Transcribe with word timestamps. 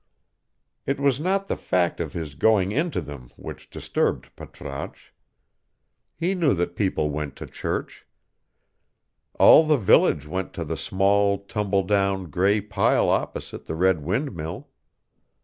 It 0.87 0.99
was 0.99 1.19
not 1.19 1.47
the 1.47 1.55
fact 1.55 1.99
of 1.99 2.13
his 2.13 2.33
going 2.33 2.71
into 2.71 3.01
them 3.01 3.29
which 3.35 3.69
disturbed 3.69 4.35
Patrasche: 4.35 5.13
he 6.17 6.33
knew 6.33 6.55
that 6.55 6.75
people 6.75 7.11
went 7.11 7.35
to 7.35 7.45
church: 7.45 8.07
all 9.35 9.63
the 9.63 9.77
village 9.77 10.25
went 10.25 10.53
to 10.53 10.65
the 10.65 10.75
small, 10.75 11.37
tumbledown, 11.45 12.31
gray 12.31 12.61
pile 12.61 13.09
opposite 13.11 13.65
the 13.65 13.75
red 13.75 14.01
windmill. 14.03 14.69